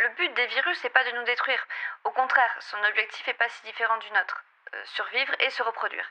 Le 0.00 0.08
but 0.16 0.34
des 0.34 0.46
virus 0.46 0.82
n'est 0.82 0.88
pas 0.90 1.04
de 1.04 1.14
nous 1.14 1.24
détruire. 1.24 1.62
Au 2.04 2.10
contraire, 2.10 2.50
son 2.60 2.78
objectif 2.88 3.26
n'est 3.26 3.34
pas 3.34 3.50
si 3.50 3.66
différent 3.66 3.98
du 3.98 4.10
nôtre. 4.12 4.42
Euh, 4.72 4.82
survivre 4.86 5.34
et 5.40 5.50
se 5.50 5.62
reproduire. 5.62 6.10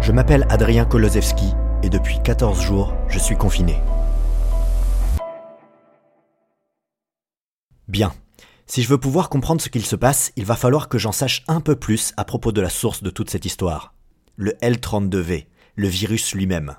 Je 0.00 0.10
m'appelle 0.10 0.44
Adrien 0.50 0.84
Kolosevski 0.84 1.54
et 1.84 1.90
depuis 1.90 2.20
14 2.24 2.60
jours, 2.60 2.92
je 3.08 3.20
suis 3.20 3.36
confiné. 3.36 3.76
Bien. 7.86 8.10
Si 8.70 8.82
je 8.82 8.88
veux 8.88 8.98
pouvoir 8.98 9.30
comprendre 9.30 9.62
ce 9.62 9.70
qu'il 9.70 9.86
se 9.86 9.96
passe, 9.96 10.30
il 10.36 10.44
va 10.44 10.54
falloir 10.54 10.90
que 10.90 10.98
j'en 10.98 11.10
sache 11.10 11.42
un 11.48 11.62
peu 11.62 11.74
plus 11.74 12.12
à 12.18 12.24
propos 12.26 12.52
de 12.52 12.60
la 12.60 12.68
source 12.68 13.02
de 13.02 13.08
toute 13.08 13.30
cette 13.30 13.46
histoire. 13.46 13.94
Le 14.36 14.52
L32V, 14.60 15.46
le 15.74 15.88
virus 15.88 16.34
lui-même. 16.34 16.76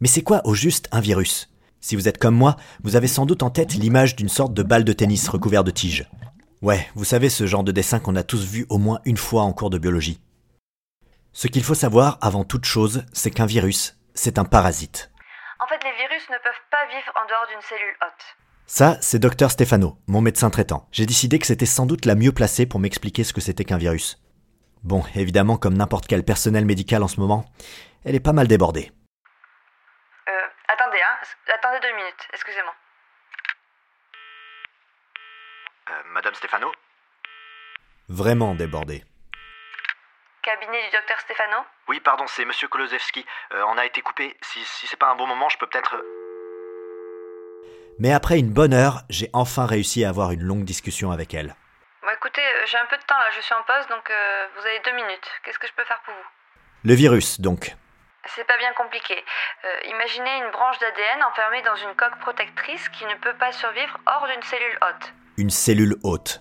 Mais 0.00 0.06
c'est 0.06 0.22
quoi 0.22 0.40
au 0.44 0.54
juste 0.54 0.88
un 0.92 1.00
virus? 1.00 1.50
Si 1.80 1.96
vous 1.96 2.06
êtes 2.06 2.18
comme 2.18 2.36
moi, 2.36 2.54
vous 2.84 2.94
avez 2.94 3.08
sans 3.08 3.26
doute 3.26 3.42
en 3.42 3.50
tête 3.50 3.74
l'image 3.74 4.14
d'une 4.14 4.28
sorte 4.28 4.54
de 4.54 4.62
balle 4.62 4.84
de 4.84 4.92
tennis 4.92 5.28
recouverte 5.28 5.66
de 5.66 5.72
tiges. 5.72 6.08
Ouais, 6.62 6.88
vous 6.94 7.04
savez 7.04 7.28
ce 7.28 7.44
genre 7.44 7.64
de 7.64 7.72
dessin 7.72 7.98
qu'on 7.98 8.14
a 8.14 8.22
tous 8.22 8.44
vu 8.44 8.64
au 8.68 8.78
moins 8.78 9.00
une 9.04 9.16
fois 9.16 9.42
en 9.42 9.52
cours 9.52 9.70
de 9.70 9.78
biologie. 9.78 10.20
Ce 11.32 11.48
qu'il 11.48 11.64
faut 11.64 11.74
savoir 11.74 12.18
avant 12.20 12.44
toute 12.44 12.66
chose, 12.66 13.04
c'est 13.12 13.32
qu'un 13.32 13.46
virus, 13.46 13.98
c'est 14.14 14.38
un 14.38 14.44
parasite. 14.44 15.10
En 15.58 15.66
fait, 15.66 15.82
les 15.82 15.96
virus 15.96 16.30
ne 16.30 16.36
peuvent 16.36 16.66
pas 16.70 16.86
vivre 16.86 17.12
en 17.16 17.26
dehors 17.26 17.46
d'une 17.50 17.62
cellule 17.68 17.96
hôte. 18.00 18.49
Ça, 18.72 18.98
c'est 19.00 19.18
Dr 19.18 19.50
Stefano, 19.50 19.98
mon 20.06 20.20
médecin 20.20 20.48
traitant. 20.48 20.86
J'ai 20.92 21.04
décidé 21.04 21.40
que 21.40 21.46
c'était 21.46 21.66
sans 21.66 21.86
doute 21.86 22.04
la 22.04 22.14
mieux 22.14 22.30
placée 22.30 22.66
pour 22.66 22.78
m'expliquer 22.78 23.24
ce 23.24 23.32
que 23.32 23.40
c'était 23.40 23.64
qu'un 23.64 23.78
virus. 23.78 24.22
Bon, 24.84 25.02
évidemment, 25.16 25.56
comme 25.56 25.76
n'importe 25.76 26.06
quel 26.06 26.24
personnel 26.24 26.64
médical 26.64 27.02
en 27.02 27.08
ce 27.08 27.18
moment, 27.18 27.50
elle 28.04 28.14
est 28.14 28.20
pas 28.20 28.32
mal 28.32 28.46
débordée. 28.46 28.92
Euh, 30.28 30.46
attendez, 30.68 31.02
hein. 31.02 31.16
Attendez 31.52 31.80
deux 31.80 31.96
minutes, 31.96 32.28
excusez-moi. 32.32 32.72
Euh, 35.90 36.02
Madame 36.12 36.34
Stefano? 36.34 36.70
Vraiment 38.08 38.54
débordée. 38.54 39.02
Cabinet 40.42 40.84
du 40.84 40.96
docteur 40.96 41.18
Stefano? 41.18 41.56
Oui, 41.88 41.98
pardon, 41.98 42.24
c'est 42.28 42.44
Monsieur 42.44 42.68
Kolosevski. 42.68 43.26
Euh, 43.52 43.64
on 43.66 43.76
a 43.76 43.84
été 43.84 44.00
coupé. 44.00 44.36
Si, 44.42 44.60
si 44.64 44.86
c'est 44.86 44.96
pas 44.96 45.10
un 45.10 45.16
bon 45.16 45.26
moment, 45.26 45.48
je 45.48 45.58
peux 45.58 45.66
peut-être. 45.66 45.96
Mais 48.00 48.12
après 48.14 48.38
une 48.38 48.50
bonne 48.50 48.72
heure, 48.72 49.02
j'ai 49.10 49.28
enfin 49.34 49.66
réussi 49.66 50.06
à 50.06 50.08
avoir 50.08 50.32
une 50.32 50.42
longue 50.42 50.64
discussion 50.64 51.12
avec 51.12 51.34
elle. 51.34 51.54
Bon, 52.00 52.08
écoutez, 52.16 52.40
euh, 52.40 52.64
j'ai 52.64 52.78
un 52.78 52.88
peu 52.88 52.96
de 52.96 53.02
temps 53.02 53.18
là, 53.18 53.28
je 53.36 53.42
suis 53.42 53.52
en 53.52 53.62
pause, 53.66 53.86
donc 53.90 54.08
euh, 54.10 54.46
vous 54.56 54.66
avez 54.66 54.80
deux 54.86 54.96
minutes. 54.96 55.28
Qu'est-ce 55.44 55.58
que 55.58 55.66
je 55.66 55.72
peux 55.76 55.84
faire 55.84 56.00
pour 56.06 56.14
vous? 56.14 56.28
Le 56.88 56.94
virus, 56.94 57.42
donc. 57.42 57.76
C'est 58.24 58.46
pas 58.46 58.56
bien 58.56 58.72
compliqué. 58.72 59.12
Euh, 59.12 59.90
imaginez 59.90 60.30
une 60.38 60.50
branche 60.50 60.78
d'ADN 60.78 61.22
enfermée 61.30 61.60
dans 61.60 61.76
une 61.76 61.94
coque 61.94 62.18
protectrice 62.20 62.88
qui 62.88 63.04
ne 63.04 63.16
peut 63.20 63.36
pas 63.38 63.52
survivre 63.52 63.98
hors 64.06 64.26
d'une 64.32 64.42
cellule 64.44 64.78
hôte. 64.80 65.12
Une 65.36 65.50
cellule 65.50 65.96
hôte. 66.02 66.40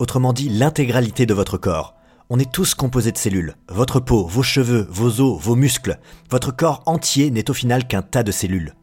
Autrement 0.00 0.32
dit, 0.32 0.48
l'intégralité 0.48 1.24
de 1.24 1.34
votre 1.34 1.56
corps. 1.56 1.94
On 2.30 2.40
est 2.40 2.52
tous 2.52 2.74
composés 2.74 3.12
de 3.12 3.18
cellules. 3.18 3.54
Votre 3.68 4.00
peau, 4.00 4.26
vos 4.26 4.42
cheveux, 4.42 4.88
vos 4.90 5.20
os, 5.20 5.40
vos 5.40 5.54
muscles. 5.54 5.98
Votre 6.32 6.50
corps 6.50 6.82
entier 6.86 7.30
n'est 7.30 7.48
au 7.48 7.54
final 7.54 7.86
qu'un 7.86 8.02
tas 8.02 8.24
de 8.24 8.32
cellules. 8.32 8.74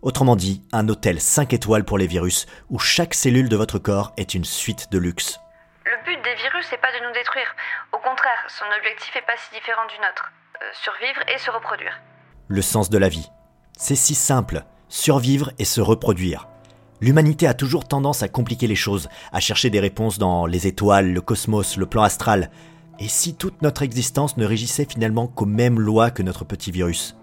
Autrement 0.00 0.36
dit, 0.36 0.62
un 0.72 0.88
hôtel 0.88 1.20
5 1.20 1.52
étoiles 1.52 1.84
pour 1.84 1.98
les 1.98 2.06
virus, 2.06 2.46
où 2.70 2.78
chaque 2.78 3.14
cellule 3.14 3.48
de 3.48 3.56
votre 3.56 3.80
corps 3.80 4.12
est 4.16 4.32
une 4.32 4.44
suite 4.44 4.92
de 4.92 4.98
luxe. 4.98 5.40
Le 5.84 6.04
but 6.04 6.22
des 6.22 6.34
virus 6.36 6.70
n'est 6.70 6.78
pas 6.78 6.92
de 6.92 7.04
nous 7.04 7.12
détruire. 7.12 7.48
Au 7.92 7.98
contraire, 7.98 8.38
son 8.46 8.64
objectif 8.78 9.12
n'est 9.16 9.22
pas 9.22 9.36
si 9.36 9.58
différent 9.58 9.86
du 9.88 9.96
nôtre. 9.96 10.30
Euh, 10.62 10.66
survivre 10.72 11.20
et 11.34 11.38
se 11.38 11.50
reproduire. 11.50 12.00
Le 12.46 12.62
sens 12.62 12.90
de 12.90 12.98
la 12.98 13.08
vie. 13.08 13.28
C'est 13.76 13.96
si 13.96 14.14
simple, 14.14 14.62
survivre 14.88 15.50
et 15.58 15.64
se 15.64 15.80
reproduire. 15.80 16.46
L'humanité 17.00 17.48
a 17.48 17.54
toujours 17.54 17.88
tendance 17.88 18.22
à 18.22 18.28
compliquer 18.28 18.68
les 18.68 18.76
choses, 18.76 19.08
à 19.32 19.40
chercher 19.40 19.68
des 19.68 19.80
réponses 19.80 20.18
dans 20.18 20.46
les 20.46 20.68
étoiles, 20.68 21.12
le 21.12 21.20
cosmos, 21.20 21.76
le 21.76 21.86
plan 21.86 22.02
astral. 22.02 22.50
Et 23.00 23.08
si 23.08 23.36
toute 23.36 23.62
notre 23.62 23.82
existence 23.82 24.36
ne 24.36 24.46
régissait 24.46 24.86
finalement 24.88 25.26
qu'aux 25.26 25.44
mêmes 25.44 25.80
lois 25.80 26.12
que 26.12 26.22
notre 26.22 26.44
petit 26.44 26.70
virus? 26.70 27.16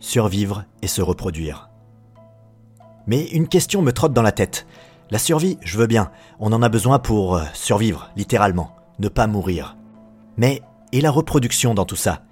Survivre 0.00 0.64
et 0.82 0.88
se 0.88 1.00
reproduire. 1.00 1.71
Mais 3.06 3.26
une 3.32 3.48
question 3.48 3.82
me 3.82 3.92
trotte 3.92 4.12
dans 4.12 4.22
la 4.22 4.32
tête. 4.32 4.66
La 5.10 5.18
survie, 5.18 5.58
je 5.62 5.76
veux 5.76 5.86
bien, 5.86 6.10
on 6.38 6.52
en 6.52 6.62
a 6.62 6.68
besoin 6.68 6.98
pour 6.98 7.36
euh, 7.36 7.42
survivre, 7.52 8.10
littéralement, 8.16 8.76
ne 8.98 9.08
pas 9.08 9.26
mourir. 9.26 9.76
Mais, 10.36 10.62
et 10.92 11.00
la 11.00 11.10
reproduction 11.10 11.74
dans 11.74 11.84
tout 11.84 11.96
ça? 11.96 12.22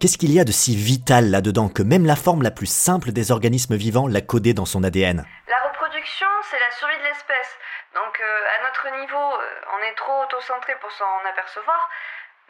Qu'est-ce 0.00 0.18
qu'il 0.18 0.32
y 0.32 0.40
a 0.40 0.44
de 0.44 0.52
si 0.52 0.74
vital 0.74 1.30
là-dedans 1.30 1.68
que 1.68 1.82
même 1.82 2.04
la 2.04 2.16
forme 2.16 2.42
la 2.42 2.50
plus 2.50 2.66
simple 2.66 3.12
des 3.12 3.30
organismes 3.30 3.76
vivants 3.76 4.08
l'a 4.08 4.20
codé 4.20 4.54
dans 4.54 4.66
son 4.66 4.84
ADN 4.84 5.24
La 5.48 5.60
reproduction, 5.68 6.26
c'est 6.50 6.58
la 6.58 6.70
survie 6.72 6.98
de 6.98 7.04
l'espèce. 7.04 7.52
Donc, 7.94 8.20
euh, 8.20 8.54
à 8.58 8.62
notre 8.64 9.00
niveau, 9.00 9.26
euh, 9.36 9.76
on 9.76 9.80
est 9.84 9.94
trop 9.94 10.24
auto-centré 10.24 10.74
pour 10.80 10.90
s'en 10.92 11.22
apercevoir. 11.30 11.88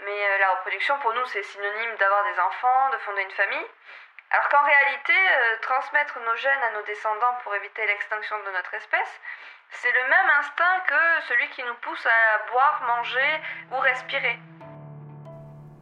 Mais 0.05 0.19
la 0.41 0.57
reproduction, 0.59 0.95
pour 1.03 1.13
nous, 1.15 1.25
c'est 1.33 1.43
synonyme 1.43 1.97
d'avoir 1.99 2.23
des 2.25 2.39
enfants, 2.39 2.91
de 2.93 2.99
fonder 3.05 3.23
une 3.23 3.37
famille. 3.37 3.69
Alors 4.31 4.49
qu'en 4.51 4.65
réalité, 4.65 5.13
euh, 5.13 5.57
transmettre 5.63 6.19
nos 6.19 6.37
gènes 6.37 6.65
à 6.71 6.75
nos 6.77 6.85
descendants 6.85 7.39
pour 7.45 7.55
éviter 7.55 7.87
l'extinction 7.87 8.37
de 8.45 8.53
notre 8.53 8.75
espèce, 8.75 9.21
c'est 9.71 9.93
le 9.93 10.03
même 10.11 10.31
instinct 10.41 10.81
que 10.89 11.27
celui 11.29 11.49
qui 11.51 11.63
nous 11.63 11.75
pousse 11.83 12.07
à 12.07 12.51
boire, 12.51 12.83
manger 12.87 13.41
ou 13.71 13.79
respirer. 13.79 14.39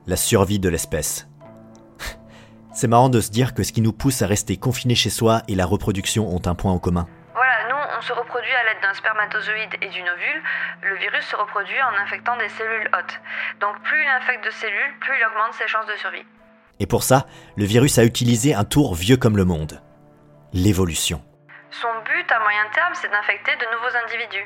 La 0.06 0.16
survie 0.16 0.58
de 0.58 0.68
l'espèce. 0.68 1.26
C'est 2.74 2.88
marrant 2.88 3.08
de 3.08 3.20
se 3.20 3.30
dire 3.30 3.54
que 3.54 3.62
ce 3.62 3.72
qui 3.72 3.80
nous 3.80 3.92
pousse 3.92 4.20
à 4.20 4.26
rester 4.26 4.58
confinés 4.58 4.94
chez 4.94 5.10
soi 5.10 5.40
et 5.48 5.54
la 5.54 5.64
reproduction 5.64 6.28
ont 6.28 6.42
un 6.44 6.54
point 6.54 6.72
en 6.72 6.78
commun. 6.78 7.06
Voilà, 7.32 7.68
nous, 7.68 7.96
on 7.96 8.02
se 8.02 8.12
reproduit 8.12 8.52
à 8.52 8.64
l'aide 8.64 8.82
d'un 8.82 8.92
spermatozoïde 8.92 9.74
et 9.80 9.88
d'une 9.88 10.08
ovule. 10.08 10.42
Le 10.82 10.96
virus 10.96 11.24
se 11.24 11.36
reproduit 11.36 11.80
en 11.82 11.94
infectant 12.02 12.36
des 12.36 12.50
cellules 12.50 12.90
hôtes. 12.92 13.20
Donc 13.60 13.80
plus 13.82 14.02
il 14.02 14.08
infecte 14.08 14.44
de 14.44 14.50
cellules, 14.50 14.98
plus 15.00 15.16
il 15.16 15.24
augmente 15.24 15.54
ses 15.54 15.66
chances 15.66 15.86
de 15.86 15.96
survie. 15.96 16.26
Et 16.84 16.86
pour 16.86 17.02
ça, 17.02 17.24
le 17.56 17.64
virus 17.64 17.96
a 17.96 18.04
utilisé 18.04 18.52
un 18.52 18.64
tour 18.64 18.94
vieux 18.94 19.16
comme 19.16 19.38
le 19.38 19.46
monde. 19.46 19.80
L'évolution. 20.52 21.24
Son 21.70 21.88
but 22.04 22.30
à 22.30 22.38
moyen 22.40 22.66
terme, 22.74 22.92
c'est 22.92 23.08
d'infecter 23.08 23.56
de 23.56 23.64
nouveaux 23.72 23.96
individus. 24.04 24.44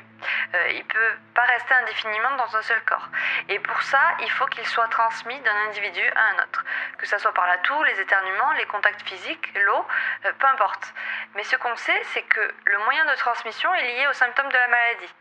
Euh, 0.54 0.70
il 0.70 0.84
peut 0.84 1.12
pas 1.34 1.42
rester 1.50 1.74
indéfiniment 1.82 2.30
dans 2.38 2.56
un 2.56 2.62
seul 2.62 2.78
corps. 2.86 3.08
Et 3.48 3.58
pour 3.58 3.82
ça, 3.82 3.98
il 4.22 4.30
faut 4.30 4.46
qu'il 4.46 4.64
soit 4.66 4.86
transmis 4.86 5.34
d'un 5.40 5.68
individu 5.68 6.06
à 6.14 6.30
un 6.30 6.44
autre. 6.46 6.64
Que 6.96 7.08
ça 7.08 7.18
soit 7.18 7.34
par 7.34 7.48
la 7.48 7.58
toux, 7.58 7.82
les 7.90 8.00
éternuements, 8.00 8.52
les 8.56 8.66
contacts 8.66 9.02
physiques, 9.02 9.50
l'eau, 9.66 9.82
euh, 10.24 10.30
peu 10.38 10.46
importe. 10.46 10.94
Mais 11.34 11.42
ce 11.42 11.56
qu'on 11.56 11.74
sait, 11.74 12.00
c'est 12.14 12.22
que 12.22 12.46
le 12.66 12.78
moyen 12.84 13.04
de 13.04 13.18
transmission 13.18 13.74
est 13.74 13.82
lié 13.82 14.06
aux 14.08 14.14
symptômes 14.14 14.46
de 14.46 14.62
la 14.62 14.68
maladie. 14.68 15.12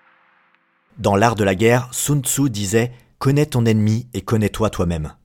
Dans 0.99 1.15
l'art 1.15 1.33
de 1.33 1.43
la 1.43 1.55
guerre, 1.55 1.87
Sun 1.93 2.23
Tzu 2.23 2.51
disait 2.51 2.91
Connais 3.17 3.47
ton 3.47 3.65
ennemi 3.65 4.05
et 4.13 4.21
connais-toi 4.21 4.69
toi-même. 4.69 5.16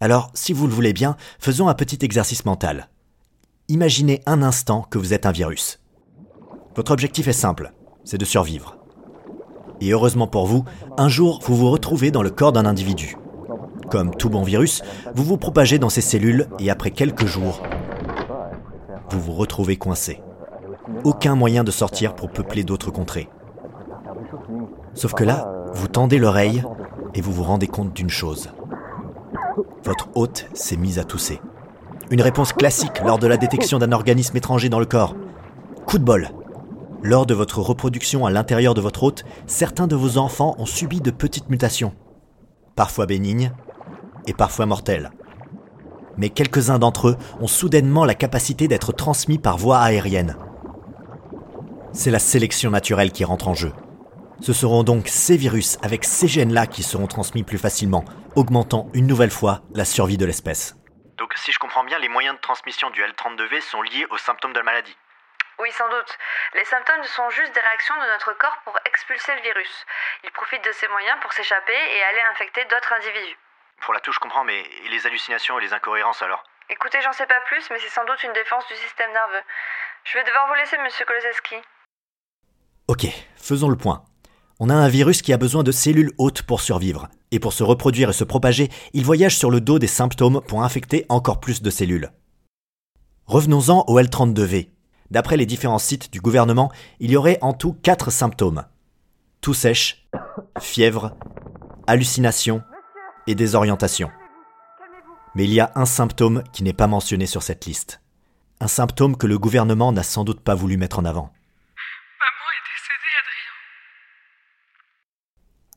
Alors, 0.00 0.30
si 0.34 0.52
vous 0.52 0.66
le 0.66 0.72
voulez 0.72 0.92
bien, 0.92 1.16
faisons 1.38 1.68
un 1.68 1.74
petit 1.74 1.98
exercice 2.04 2.44
mental. 2.44 2.88
Imaginez 3.68 4.22
un 4.26 4.42
instant 4.42 4.82
que 4.82 4.98
vous 4.98 5.12
êtes 5.12 5.26
un 5.26 5.32
virus. 5.32 5.80
Votre 6.76 6.92
objectif 6.92 7.26
est 7.26 7.32
simple, 7.32 7.72
c'est 8.04 8.18
de 8.18 8.24
survivre. 8.24 8.78
Et 9.80 9.90
heureusement 9.90 10.28
pour 10.28 10.46
vous, 10.46 10.64
un 10.96 11.08
jour, 11.08 11.40
vous 11.44 11.56
vous 11.56 11.70
retrouvez 11.70 12.10
dans 12.10 12.22
le 12.22 12.30
corps 12.30 12.52
d'un 12.52 12.66
individu. 12.66 13.16
Comme 13.90 14.14
tout 14.14 14.30
bon 14.30 14.42
virus, 14.42 14.82
vous 15.14 15.24
vous 15.24 15.36
propagez 15.36 15.78
dans 15.78 15.88
ces 15.88 16.00
cellules 16.00 16.46
et 16.58 16.70
après 16.70 16.90
quelques 16.90 17.26
jours, 17.26 17.62
vous 19.10 19.20
vous 19.20 19.32
retrouvez 19.32 19.76
coincé. 19.76 20.20
Aucun 21.04 21.34
moyen 21.34 21.64
de 21.64 21.70
sortir 21.70 22.14
pour 22.14 22.30
peupler 22.30 22.64
d'autres 22.64 22.90
contrées. 22.90 23.28
Sauf 24.94 25.14
que 25.14 25.24
là, 25.24 25.52
vous 25.72 25.88
tendez 25.88 26.18
l'oreille 26.18 26.62
et 27.14 27.20
vous 27.20 27.32
vous 27.32 27.44
rendez 27.44 27.66
compte 27.66 27.92
d'une 27.92 28.10
chose. 28.10 28.50
Votre 29.84 30.08
hôte 30.14 30.46
s'est 30.54 30.76
mise 30.76 30.98
à 30.98 31.04
tousser. 31.04 31.40
Une 32.10 32.22
réponse 32.22 32.52
classique 32.52 33.00
lors 33.04 33.18
de 33.18 33.26
la 33.26 33.36
détection 33.36 33.78
d'un 33.78 33.92
organisme 33.92 34.36
étranger 34.36 34.68
dans 34.68 34.80
le 34.80 34.86
corps. 34.86 35.14
Coup 35.86 35.98
de 35.98 36.04
bol. 36.04 36.30
Lors 37.02 37.26
de 37.26 37.34
votre 37.34 37.60
reproduction 37.60 38.26
à 38.26 38.30
l'intérieur 38.30 38.74
de 38.74 38.80
votre 38.80 39.02
hôte, 39.04 39.24
certains 39.46 39.86
de 39.86 39.94
vos 39.96 40.18
enfants 40.18 40.54
ont 40.58 40.66
subi 40.66 41.00
de 41.00 41.10
petites 41.10 41.48
mutations. 41.48 41.92
Parfois 42.76 43.06
bénignes 43.06 43.52
et 44.26 44.32
parfois 44.32 44.66
mortelles. 44.66 45.10
Mais 46.16 46.30
quelques-uns 46.30 46.78
d'entre 46.78 47.08
eux 47.08 47.16
ont 47.40 47.46
soudainement 47.46 48.04
la 48.04 48.14
capacité 48.14 48.68
d'être 48.68 48.92
transmis 48.92 49.38
par 49.38 49.56
voie 49.56 49.78
aérienne. 49.78 50.36
C'est 51.92 52.10
la 52.10 52.18
sélection 52.18 52.70
naturelle 52.70 53.12
qui 53.12 53.24
rentre 53.24 53.48
en 53.48 53.54
jeu. 53.54 53.72
Ce 54.40 54.52
seront 54.52 54.84
donc 54.84 55.08
ces 55.08 55.36
virus 55.36 55.78
avec 55.82 56.04
ces 56.04 56.28
gènes-là 56.28 56.66
qui 56.66 56.82
seront 56.82 57.08
transmis 57.08 57.42
plus 57.42 57.58
facilement, 57.58 58.04
augmentant 58.36 58.88
une 58.94 59.06
nouvelle 59.06 59.32
fois 59.32 59.62
la 59.74 59.84
survie 59.84 60.16
de 60.16 60.26
l'espèce. 60.26 60.76
Donc, 61.16 61.34
si 61.34 61.50
je 61.50 61.58
comprends 61.58 61.82
bien, 61.82 61.98
les 61.98 62.08
moyens 62.08 62.36
de 62.36 62.40
transmission 62.40 62.90
du 62.90 63.02
L32V 63.02 63.60
sont 63.60 63.82
liés 63.82 64.06
aux 64.10 64.18
symptômes 64.18 64.52
de 64.52 64.58
la 64.58 64.64
maladie. 64.64 64.96
Oui, 65.58 65.72
sans 65.72 65.88
doute. 65.88 66.18
Les 66.54 66.64
symptômes 66.64 67.02
sont 67.02 67.28
juste 67.30 67.52
des 67.52 67.60
réactions 67.60 67.96
de 67.96 68.06
notre 68.12 68.32
corps 68.38 68.56
pour 68.64 68.78
expulser 68.86 69.34
le 69.34 69.42
virus. 69.42 69.86
Il 70.22 70.30
profite 70.30 70.64
de 70.64 70.70
ces 70.70 70.86
moyens 70.86 71.18
pour 71.20 71.32
s'échapper 71.32 71.74
et 71.74 72.02
aller 72.04 72.22
infecter 72.30 72.64
d'autres 72.66 72.92
individus. 72.92 73.36
Pour 73.80 73.92
la 73.92 73.98
touche, 74.00 74.14
je 74.14 74.20
comprends, 74.20 74.44
mais 74.44 74.60
et 74.60 74.88
les 74.88 75.04
hallucinations 75.06 75.58
et 75.58 75.62
les 75.62 75.72
incohérences 75.72 76.22
alors? 76.22 76.44
Écoutez, 76.70 77.00
j'en 77.02 77.12
sais 77.12 77.26
pas 77.26 77.40
plus, 77.48 77.68
mais 77.70 77.78
c'est 77.80 77.88
sans 77.88 78.04
doute 78.04 78.22
une 78.22 78.32
défense 78.32 78.66
du 78.68 78.76
système 78.76 79.10
nerveux. 79.12 79.42
Je 80.04 80.18
vais 80.18 80.24
devoir 80.24 80.46
vous 80.46 80.54
laisser, 80.54 80.78
monsieur 80.78 81.04
Kolosewski. 81.04 81.56
Ok, 82.86 83.06
faisons 83.36 83.68
le 83.68 83.76
point. 83.76 84.04
On 84.60 84.70
a 84.70 84.74
un 84.74 84.88
virus 84.88 85.22
qui 85.22 85.32
a 85.32 85.36
besoin 85.36 85.62
de 85.62 85.70
cellules 85.70 86.12
hôtes 86.18 86.42
pour 86.42 86.60
survivre. 86.60 87.08
Et 87.30 87.38
pour 87.38 87.52
se 87.52 87.62
reproduire 87.62 88.10
et 88.10 88.12
se 88.12 88.24
propager, 88.24 88.70
il 88.92 89.04
voyage 89.04 89.36
sur 89.36 89.50
le 89.50 89.60
dos 89.60 89.78
des 89.78 89.86
symptômes 89.86 90.40
pour 90.48 90.64
infecter 90.64 91.06
encore 91.08 91.38
plus 91.38 91.62
de 91.62 91.70
cellules. 91.70 92.10
Revenons-en 93.26 93.84
au 93.86 94.00
L32V. 94.00 94.70
D'après 95.10 95.36
les 95.36 95.46
différents 95.46 95.78
sites 95.78 96.12
du 96.12 96.20
gouvernement, 96.20 96.72
il 96.98 97.10
y 97.10 97.16
aurait 97.16 97.38
en 97.40 97.52
tout 97.52 97.72
quatre 97.72 98.10
symptômes. 98.10 98.64
Tout 99.40 99.54
sèche, 99.54 100.08
fièvre, 100.58 101.14
hallucination 101.86 102.62
et 103.26 103.34
désorientation. 103.34 104.10
Mais 105.34 105.44
il 105.44 105.52
y 105.52 105.60
a 105.60 105.70
un 105.76 105.86
symptôme 105.86 106.42
qui 106.52 106.64
n'est 106.64 106.72
pas 106.72 106.88
mentionné 106.88 107.26
sur 107.26 107.42
cette 107.44 107.64
liste. 107.64 108.00
Un 108.60 108.66
symptôme 108.66 109.16
que 109.16 109.28
le 109.28 109.38
gouvernement 109.38 109.92
n'a 109.92 110.02
sans 110.02 110.24
doute 110.24 110.40
pas 110.40 110.56
voulu 110.56 110.76
mettre 110.76 110.98
en 110.98 111.04
avant. 111.04 111.30
Maman 112.18 112.48
est 112.56 112.64
décédée, 112.74 113.14
Adrien. 113.20 113.54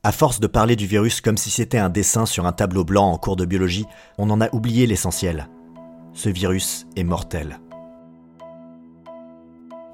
À 0.04 0.10
force 0.10 0.40
de 0.40 0.48
parler 0.48 0.74
du 0.74 0.88
virus 0.88 1.20
comme 1.20 1.36
si 1.36 1.48
c'était 1.48 1.78
un 1.78 1.88
dessin 1.88 2.26
sur 2.26 2.44
un 2.44 2.50
tableau 2.50 2.82
blanc 2.84 3.12
en 3.12 3.18
cours 3.18 3.36
de 3.36 3.44
biologie, 3.44 3.86
on 4.18 4.30
en 4.30 4.40
a 4.40 4.52
oublié 4.52 4.84
l'essentiel. 4.88 5.48
Ce 6.12 6.28
virus 6.28 6.88
est 6.96 7.04
mortel. 7.04 7.60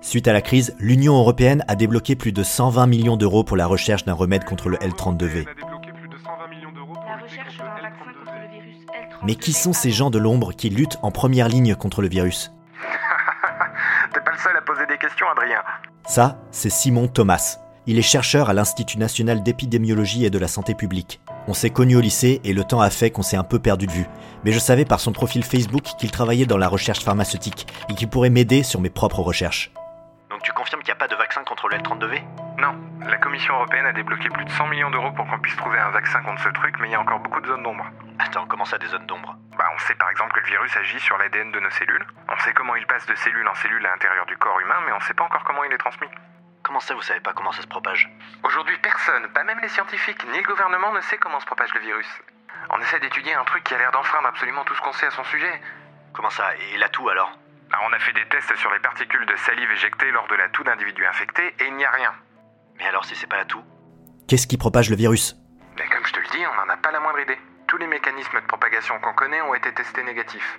Suite 0.01 0.27
à 0.27 0.33
la 0.33 0.41
crise, 0.41 0.75
l'Union 0.79 1.19
européenne 1.19 1.63
a 1.69 1.75
débloqué 1.75 2.17
plus 2.17 2.33
de 2.33 2.43
120 2.43 2.87
millions 2.87 3.19
d'euros 3.19 3.45
pour 3.45 3.59
la 3.59 3.67
recherche 3.67 4.07
d'un 4.07 4.15
remède 4.15 4.45
contre 4.47 4.71
le 4.71 4.79
L32V. 4.79 5.45
On 5.47 5.51
a 5.51 5.55
débloqué 5.55 5.93
plus 5.93 6.09
de 6.09 6.17
120 6.17 6.49
millions 6.49 6.73
d'euros 6.73 6.95
pour 6.95 7.05
La 7.05 7.17
lutter 7.17 7.25
recherche 7.25 7.59
contre 7.59 7.65
d'un 7.65 7.77
le 7.77 7.83
vaccin 7.83 8.05
contre 8.07 8.31
L32V. 8.31 8.41
le 8.41 8.63
virus 8.63 8.77
L32. 8.87 9.27
Mais 9.27 9.35
qui 9.35 9.53
sont 9.53 9.75
ces 9.75 9.91
gens 9.91 10.09
de 10.09 10.19
l'ombre 10.19 10.55
qui 10.55 10.71
luttent 10.71 10.97
en 11.03 11.11
première 11.11 11.51
ligne 11.51 11.75
contre 11.75 12.01
le 12.01 12.09
virus? 12.09 12.51
T'es 14.15 14.21
pas 14.21 14.33
le 14.33 14.39
seul 14.39 14.57
à 14.57 14.63
poser 14.63 14.87
des 14.87 14.97
questions, 14.97 15.27
Adrien. 15.31 15.61
Ça, 16.07 16.41
c'est 16.51 16.71
Simon 16.71 17.09
Thomas. 17.09 17.59
Il 17.91 17.99
est 17.99 18.03
chercheur 18.03 18.51
à 18.51 18.53
l'Institut 18.53 18.99
national 18.99 19.43
d'épidémiologie 19.43 20.27
et 20.27 20.29
de 20.29 20.39
la 20.39 20.47
santé 20.47 20.75
publique. 20.75 21.23
On 21.47 21.55
s'est 21.55 21.71
connus 21.71 21.97
au 21.97 22.03
lycée 22.03 22.39
et 22.45 22.53
le 22.53 22.63
temps 22.63 22.83
a 22.83 22.91
fait 22.91 23.11
qu'on 23.11 23.23
s'est 23.23 23.39
un 23.39 23.45
peu 23.45 23.59
perdu 23.59 23.87
de 23.87 23.93
vue. 23.93 24.05
Mais 24.45 24.53
je 24.53 24.59
savais 24.59 24.85
par 24.85 25.01
son 25.01 25.13
profil 25.13 25.43
Facebook 25.43 25.85
qu'il 25.99 26.11
travaillait 26.11 26.45
dans 26.45 26.59
la 26.59 26.69
recherche 26.69 27.03
pharmaceutique 27.03 27.67
et 27.89 27.95
qu'il 27.95 28.11
pourrait 28.11 28.29
m'aider 28.29 28.63
sur 28.63 28.83
mes 28.83 28.91
propres 28.91 29.21
recherches. 29.21 29.73
Donc 30.29 30.43
tu 30.43 30.53
confirmes 30.53 30.83
qu'il 30.83 30.93
n'y 30.93 30.99
a 30.99 31.01
pas 31.01 31.09
de 31.09 31.17
vaccin 31.17 31.43
contre 31.45 31.67
le 31.69 31.79
L32V 31.79 32.21
Non, 32.59 32.77
la 33.09 33.17
Commission 33.17 33.55
européenne 33.55 33.87
a 33.87 33.95
débloqué 33.95 34.29
plus 34.29 34.45
de 34.45 34.51
100 34.51 34.67
millions 34.67 34.91
d'euros 34.91 35.13
pour 35.13 35.27
qu'on 35.27 35.39
puisse 35.39 35.57
trouver 35.57 35.79
un 35.79 35.91
vaccin 35.91 36.21
contre 36.21 36.43
ce 36.43 36.51
truc, 36.51 36.75
mais 36.83 36.89
il 36.89 36.93
y 36.93 36.95
a 36.95 37.01
encore 37.01 37.21
beaucoup 37.21 37.41
de 37.41 37.47
zones 37.47 37.63
d'ombre. 37.63 37.87
Attends, 38.19 38.45
comment 38.51 38.67
ça 38.67 38.77
des 38.77 38.89
zones 38.89 39.07
d'ombre? 39.07 39.35
Bah, 39.57 39.65
on 39.75 39.79
sait 39.79 39.95
par 39.95 40.11
exemple 40.11 40.35
que 40.35 40.41
le 40.41 40.47
virus 40.47 40.77
agit 40.77 41.01
sur 41.01 41.17
l'ADN 41.17 41.53
de 41.53 41.61
nos 41.61 41.71
cellules. 41.71 42.07
On 42.29 42.39
sait 42.45 42.53
comment 42.53 42.77
il 42.77 42.85
passe 42.85 43.07
de 43.07 43.15
cellule 43.15 43.49
en 43.49 43.55
cellule 43.55 43.87
à 43.87 43.93
l'intérieur 43.93 44.27
du 44.27 44.37
corps 44.37 44.61
humain, 44.61 44.77
mais 44.85 44.93
on 44.93 45.01
sait 45.01 45.15
pas 45.15 45.25
encore 45.25 45.45
comment 45.45 45.65
il 45.65 45.73
est 45.73 45.79
transmis. 45.79 46.09
Comment 46.69 46.81
ça, 46.81 46.93
vous 46.93 47.01
savez 47.01 47.21
pas 47.21 47.33
comment 47.33 47.51
ça 47.51 47.63
se 47.63 47.67
propage 47.67 48.11
Aujourd'hui, 48.43 48.77
personne, 48.83 49.27
pas 49.29 49.43
même 49.43 49.59
les 49.63 49.69
scientifiques, 49.69 50.23
ni 50.31 50.37
le 50.37 50.47
gouvernement 50.47 50.93
ne 50.93 51.01
sait 51.01 51.17
comment 51.17 51.41
se 51.41 51.47
propage 51.47 51.73
le 51.73 51.81
virus. 51.81 52.07
On 52.69 52.79
essaie 52.83 53.01
d'étudier 53.01 53.33
un 53.33 53.45
truc 53.45 53.65
qui 53.65 53.73
a 53.73 53.79
l'air 53.79 53.91
d'enfreindre 53.91 54.29
absolument 54.29 54.65
tout 54.65 54.75
ce 54.75 54.83
qu'on 54.83 54.93
sait 54.93 55.07
à 55.07 55.11
son 55.11 55.25
sujet. 55.25 55.63
Comment 56.13 56.29
ça 56.29 56.55
Et 56.57 56.77
la 56.77 56.91
toux 56.91 57.09
alors? 57.09 57.33
Ah, 57.73 57.79
on 57.89 57.93
a 57.95 57.99
fait 57.99 58.13
des 58.13 58.29
tests 58.29 58.55
sur 58.57 58.71
les 58.71 58.81
particules 58.81 59.25
de 59.25 59.35
salive 59.37 59.71
éjectées 59.71 60.11
lors 60.11 60.29
de 60.29 60.35
la 60.35 60.51
toux 60.51 60.63
d'individus 60.63 61.07
infectés 61.07 61.55
et 61.59 61.69
il 61.69 61.75
n'y 61.77 61.87
a 61.87 61.91
rien. 61.91 62.13
Mais 62.77 62.87
alors 62.87 63.07
si 63.07 63.17
c'est 63.17 63.27
pas 63.27 63.39
la 63.39 63.47
toux? 63.47 63.65
Qu'est-ce 64.29 64.47
qui 64.47 64.59
propage 64.59 64.91
le 64.91 64.97
virus? 64.97 65.37
Mais 65.79 65.89
comme 65.89 66.05
je 66.05 66.13
te 66.13 66.21
le 66.21 66.27
dis, 66.27 66.45
on 66.53 66.55
n'en 66.55 66.69
a 66.71 66.77
pas 66.77 66.91
la 66.91 67.01
moindre 67.01 67.21
idée. 67.21 67.39
Tous 67.67 67.79
les 67.79 67.87
mécanismes 67.87 68.43
de 68.43 68.47
propagation 68.47 69.01
qu'on 69.01 69.15
connaît 69.15 69.41
ont 69.41 69.55
été 69.55 69.73
testés 69.73 70.03
négatifs. 70.03 70.59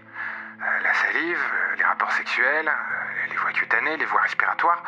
Euh, 0.59 0.79
la 0.81 0.93
salive, 0.95 1.37
euh, 1.37 1.75
les 1.77 1.83
rapports 1.83 2.11
sexuels, 2.13 2.67
euh, 2.67 3.27
les 3.29 3.35
voies 3.37 3.51
cutanées, 3.51 3.95
les 3.95 4.05
voies 4.05 4.21
respiratoires. 4.21 4.83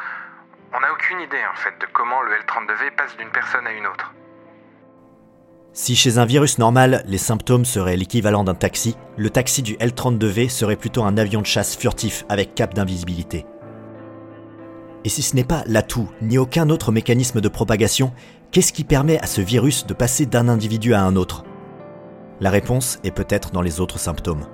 On 0.74 0.80
n'a 0.80 0.92
aucune 0.94 1.20
idée 1.20 1.44
en 1.52 1.56
fait 1.56 1.74
de 1.82 1.88
comment 1.92 2.22
le 2.22 2.32
L32V 2.32 2.96
passe 2.96 3.18
d'une 3.18 3.30
personne 3.30 3.68
à 3.68 3.74
une 3.74 3.86
autre. 3.88 4.14
Si 5.74 5.96
chez 5.96 6.18
un 6.18 6.26
virus 6.26 6.60
normal, 6.60 7.04
les 7.08 7.18
symptômes 7.18 7.66
seraient 7.66 7.98
l'équivalent 7.98 8.44
d'un 8.46 8.56
taxi, 8.56 8.96
le 9.18 9.30
taxi 9.30 9.62
du 9.64 9.76
L32V 9.76 10.50
serait 10.50 10.78
plutôt 10.78 11.04
un 11.04 11.18
avion 11.18 11.42
de 11.42 11.46
chasse 11.46 11.76
furtif 11.76 12.26
avec 12.30 12.56
cap 12.56 12.74
d'invisibilité. 12.74 13.46
Et 15.04 15.10
si 15.10 15.22
ce 15.22 15.36
n'est 15.36 15.44
pas 15.44 15.64
l'atout, 15.68 16.10
ni 16.22 16.38
aucun 16.38 16.70
autre 16.70 16.92
mécanisme 16.92 17.42
de 17.42 17.50
propagation, 17.50 18.14
qu'est-ce 18.52 18.72
qui 18.72 18.84
permet 18.84 19.20
à 19.20 19.28
ce 19.28 19.42
virus 19.42 19.86
de 19.86 19.94
passer 19.94 20.26
d'un 20.26 20.48
individu 20.48 20.94
à 20.94 21.04
un 21.04 21.16
autre? 21.16 21.44
La 22.40 22.50
réponse 22.50 23.00
est 23.04 23.12
peut-être 23.12 23.52
dans 23.52 23.62
les 23.62 23.82
autres 23.82 24.00
symptômes. 24.00 24.46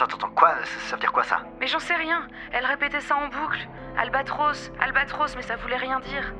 Attends, 0.00 0.14
attends, 0.14 0.30
quoi 0.32 0.54
Ça 0.88 0.94
veut 0.94 1.00
dire 1.00 1.10
quoi 1.10 1.24
ça 1.24 1.40
Mais 1.58 1.66
j'en 1.66 1.80
sais 1.80 1.96
rien. 1.96 2.28
Elle 2.52 2.64
répétait 2.64 3.00
ça 3.00 3.16
en 3.16 3.26
boucle. 3.26 3.68
Albatros, 3.98 4.70
Albatros, 4.80 5.34
mais 5.34 5.42
ça 5.42 5.56
voulait 5.56 5.76
rien 5.76 5.98
dire. 5.98 6.34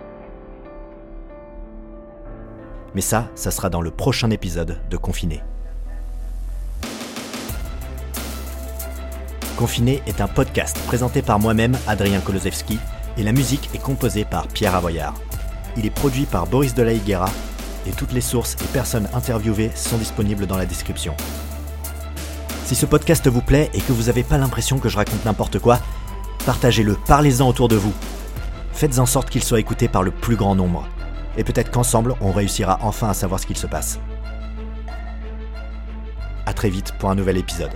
Mais 2.94 3.00
ça, 3.00 3.26
ça 3.34 3.50
sera 3.50 3.68
dans 3.68 3.80
le 3.80 3.90
prochain 3.90 4.30
épisode 4.30 4.80
de 4.88 4.96
Confiné. 4.96 5.42
Confiné 9.56 10.04
est 10.06 10.20
un 10.20 10.28
podcast 10.28 10.80
présenté 10.86 11.20
par 11.20 11.40
moi-même, 11.40 11.76
Adrien 11.88 12.20
Kolosewski, 12.20 12.78
et 13.16 13.24
la 13.24 13.32
musique 13.32 13.70
est 13.74 13.82
composée 13.82 14.24
par 14.24 14.46
Pierre 14.46 14.76
Avoyard. 14.76 15.14
Il 15.76 15.84
est 15.84 15.90
produit 15.90 16.26
par 16.26 16.46
Boris 16.46 16.74
de 16.74 16.82
la 16.84 16.92
Higuera, 16.92 17.28
et 17.88 17.90
toutes 17.90 18.12
les 18.12 18.20
sources 18.20 18.54
et 18.62 18.72
personnes 18.72 19.08
interviewées 19.14 19.72
sont 19.74 19.98
disponibles 19.98 20.46
dans 20.46 20.56
la 20.58 20.66
description. 20.66 21.16
Si 22.68 22.74
ce 22.74 22.84
podcast 22.84 23.26
vous 23.28 23.40
plaît 23.40 23.70
et 23.72 23.80
que 23.80 23.92
vous 23.92 24.08
n'avez 24.08 24.22
pas 24.22 24.36
l'impression 24.36 24.78
que 24.78 24.90
je 24.90 24.98
raconte 24.98 25.24
n'importe 25.24 25.58
quoi, 25.58 25.78
partagez-le, 26.44 26.98
parlez-en 27.06 27.48
autour 27.48 27.66
de 27.66 27.76
vous. 27.76 27.94
Faites 28.74 28.98
en 28.98 29.06
sorte 29.06 29.30
qu'il 29.30 29.42
soit 29.42 29.58
écouté 29.58 29.88
par 29.88 30.02
le 30.02 30.10
plus 30.10 30.36
grand 30.36 30.54
nombre. 30.54 30.86
Et 31.38 31.44
peut-être 31.44 31.70
qu'ensemble, 31.70 32.14
on 32.20 32.30
réussira 32.30 32.78
enfin 32.82 33.08
à 33.08 33.14
savoir 33.14 33.40
ce 33.40 33.46
qu'il 33.46 33.56
se 33.56 33.66
passe. 33.66 33.98
A 36.44 36.52
très 36.52 36.68
vite 36.68 36.92
pour 36.98 37.08
un 37.08 37.14
nouvel 37.14 37.38
épisode. 37.38 37.72